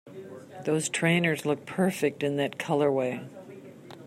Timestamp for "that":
2.37-2.57